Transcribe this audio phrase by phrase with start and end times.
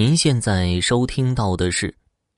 [0.00, 1.94] 您现在收听到的是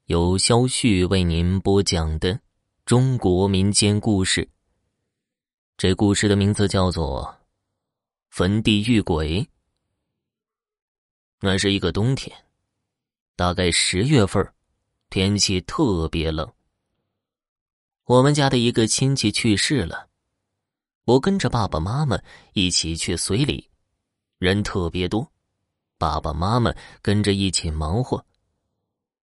[0.07, 2.41] 由肖旭为您播讲的
[2.85, 4.51] 中国民间故事。
[5.77, 7.23] 这故事的名字叫做
[8.31, 9.43] 《坟地遇鬼》。
[11.39, 12.37] 那是一个冬天，
[13.37, 14.45] 大概十月份，
[15.09, 16.53] 天气特别冷。
[18.07, 20.09] 我们家的一个亲戚去世了，
[21.05, 22.21] 我跟着爸爸妈妈
[22.55, 23.71] 一起去随礼，
[24.39, 25.32] 人特别多。
[26.03, 28.27] 爸爸妈妈跟着一起忙活，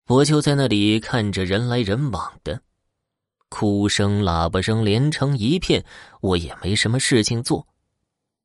[0.06, 2.58] 我就在那里看着人来人往的，
[3.50, 5.84] 哭声、喇叭声连成一片。
[6.22, 7.66] 我也没什么事情做，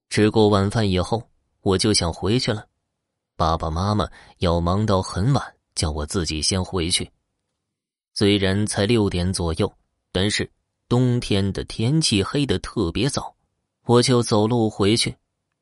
[0.09, 1.29] 吃过晚饭以后，
[1.61, 2.65] 我就想回去了。
[3.37, 4.05] 爸爸妈妈
[4.39, 7.09] 要忙到很晚，叫我自己先回去。
[8.13, 9.73] 虽然才六点左右，
[10.11, 10.51] 但是
[10.89, 13.33] 冬天的天气黑的特别早，
[13.85, 15.15] 我就走路回去，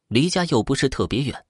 [0.07, 1.45] 离家又不是特别远。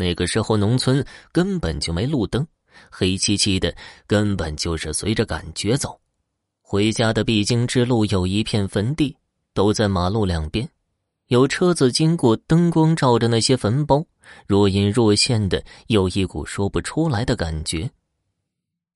[0.00, 2.46] 那个时候，农村根本就没路灯，
[2.90, 6.00] 黑漆漆的，根本就是随着感觉走。
[6.62, 9.14] 回家的必经之路有一片坟地，
[9.52, 10.66] 都在马路两边，
[11.26, 14.06] 有车子经过，灯光照着那些坟包，
[14.46, 17.90] 若隐若现的，有一股说不出来的感觉。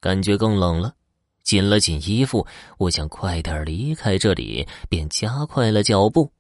[0.01, 0.95] 感觉更冷了，
[1.43, 2.47] 紧了紧衣服，
[2.79, 6.33] 我想快点离开这里，便加快了脚步。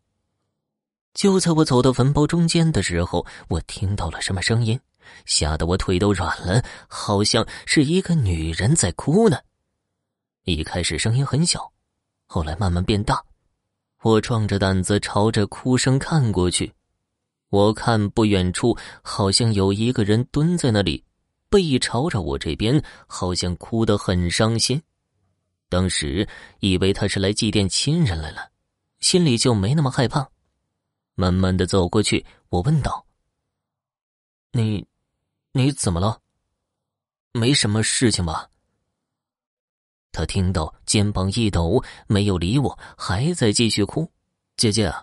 [1.14, 4.78] 就在我走到坟包中间的时候，我听到了什么声音，
[5.24, 9.38] 吓得我腿都软了，好像是一个女人在哭呢。
[10.44, 11.72] 一开始声音很小，
[12.26, 13.22] 后来慢慢变大。
[14.02, 16.70] 我壮着胆子朝着哭声看过去，
[17.48, 21.02] 我看不远处好像有一个人蹲在那里，
[21.48, 24.82] 背朝着我这边，好像哭得很伤心。
[25.70, 26.28] 当时
[26.60, 28.50] 以为他是来祭奠亲人来了，
[28.98, 30.28] 心里就没那么害怕。
[31.14, 33.06] 慢慢的走过去，我问道
[34.52, 34.86] ：“你，
[35.52, 36.20] 你怎么了？
[37.32, 38.48] 没什么事情吧？”
[40.12, 44.08] 他听到，肩膀一抖，没有理我，还在继续哭。
[44.56, 44.94] 姐姐，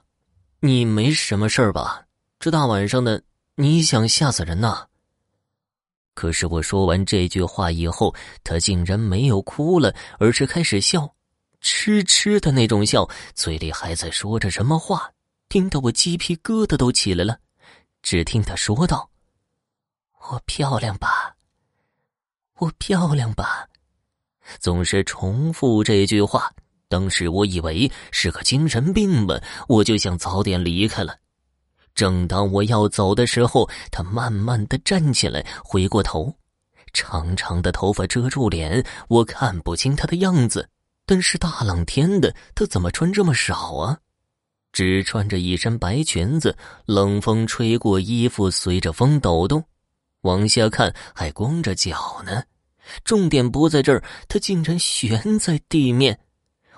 [0.61, 2.05] 你没什么事儿吧？
[2.39, 3.21] 这大晚上的，
[3.55, 4.87] 你想吓死人呐？
[6.13, 11.13] 可是我说完这句话以后，他竟然没有哭了，而是开始笑，
[11.59, 15.11] 痴痴的那种笑，嘴里还在说着什么话。
[15.51, 17.37] 听得我鸡皮疙瘩都起来了，
[18.01, 19.09] 只听他说道
[20.31, 21.35] ：“我漂亮吧？
[22.59, 23.67] 我漂亮吧？”
[24.61, 26.49] 总是重复这句话。
[26.87, 31.17] 当时我以为是个精神病吧，我就想早点离开了。
[31.93, 36.33] 正当我要走的时候，他慢慢的站起来，回过头，
[36.93, 40.69] 长长的头发遮住脸，我看不清他的样子。
[41.05, 43.99] 但是大冷天的，他怎么穿这么少啊？
[44.71, 46.55] 只穿着一身白裙子，
[46.85, 49.63] 冷风吹过衣服，随着风抖动。
[50.21, 52.43] 往下看，还光着脚呢。
[53.03, 56.19] 重点不在这儿，他竟然悬在地面。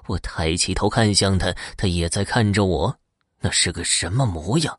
[0.07, 2.97] 我抬起头看向他，他也在看着我。
[3.39, 4.77] 那是个什么模样？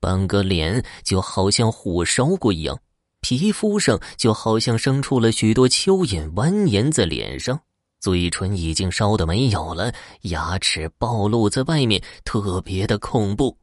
[0.00, 2.78] 半个脸就好像火烧过一样，
[3.20, 7.60] 皮肤上就好像生出了许多蚯蚓，蜿蜒在脸上。
[8.02, 13.56] 嘴唇已经烧的没有了，牙齿暴露在外面，特别的恐怖。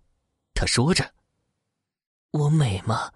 [0.53, 1.03] 他说着
[2.31, 3.11] ：“我美吗？”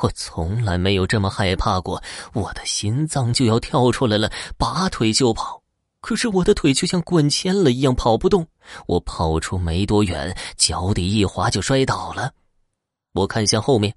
[0.00, 2.02] 我从来没有这么害怕过，
[2.32, 5.62] 我的心脏就要跳出来了，拔腿就跑。
[6.00, 8.46] 可是我的腿就像灌铅了一样，跑不动。
[8.86, 12.32] 我跑出没多远，脚底一滑就摔倒了。
[13.12, 13.94] 我看向后面。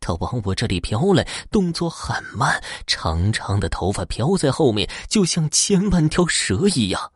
[0.00, 7.12] 他往我这里飘来，动作很慢，长长的头发飘在后面，就像千万条蛇一样。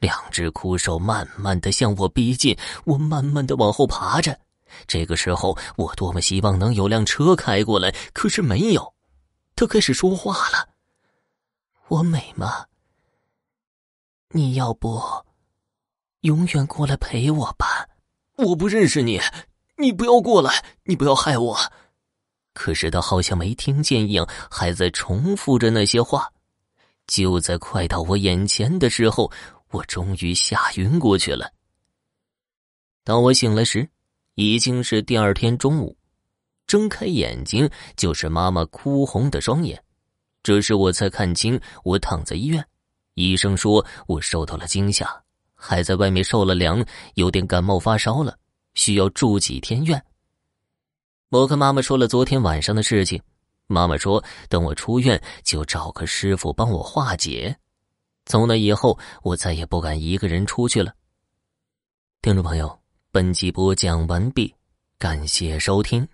[0.00, 4.38] 两只枯手慢慢的向我逼近，我慢慢的往后爬着。
[4.86, 8.94] 这个时候，我多么希望能有辆车开过来，可是没有。
[9.56, 10.68] 他开始说话了
[11.88, 12.66] ：“我美吗？
[14.30, 15.02] 你要不，
[16.20, 17.88] 永远过来陪我吧。
[18.36, 19.20] 我不认识你，
[19.78, 21.58] 你不要过来，你不要害我。”
[22.58, 26.28] 可是他好像没听见一样，还在重复着那些话。
[27.06, 29.30] 就在快到我眼前的时候，
[29.70, 31.52] 我终于吓晕过去了。
[33.04, 33.88] 当我醒来时，
[34.34, 35.96] 已经是第二天中午。
[36.66, 39.80] 睁开眼睛，就是妈妈哭红的双眼。
[40.42, 42.66] 这时我才看清，我躺在医院，
[43.14, 45.08] 医生说我受到了惊吓，
[45.54, 46.84] 还在外面受了凉，
[47.14, 48.36] 有点感冒发烧了，
[48.74, 50.04] 需要住几天院。
[51.30, 53.20] 我跟妈妈说了昨天晚上的事情，
[53.66, 57.54] 妈妈说等我出院就找个师傅帮我化解。
[58.24, 60.94] 从那以后，我再也不敢一个人出去了。
[62.22, 62.78] 听众朋友，
[63.10, 64.54] 本集播讲完毕，
[64.98, 66.08] 感谢收听。